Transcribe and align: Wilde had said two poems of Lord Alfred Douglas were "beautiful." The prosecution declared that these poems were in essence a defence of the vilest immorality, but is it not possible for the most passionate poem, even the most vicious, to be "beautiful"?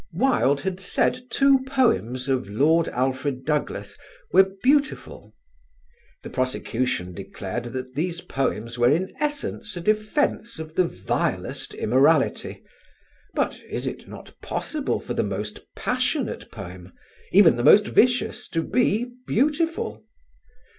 Wilde 0.13 0.61
had 0.61 0.79
said 0.79 1.29
two 1.29 1.59
poems 1.65 2.27
of 2.27 2.49
Lord 2.49 2.87
Alfred 2.87 3.45
Douglas 3.45 3.99
were 4.31 4.49
"beautiful." 4.63 5.31
The 6.23 6.31
prosecution 6.31 7.13
declared 7.13 7.65
that 7.65 7.93
these 7.93 8.19
poems 8.21 8.79
were 8.79 8.89
in 8.89 9.13
essence 9.19 9.77
a 9.77 9.79
defence 9.79 10.57
of 10.57 10.73
the 10.73 10.85
vilest 10.87 11.75
immorality, 11.75 12.63
but 13.35 13.61
is 13.69 13.85
it 13.85 14.07
not 14.07 14.33
possible 14.41 14.99
for 14.99 15.13
the 15.13 15.21
most 15.21 15.59
passionate 15.75 16.49
poem, 16.49 16.93
even 17.31 17.55
the 17.55 17.63
most 17.63 17.85
vicious, 17.87 18.49
to 18.49 18.63
be 18.63 19.05
"beautiful"? 19.27 20.03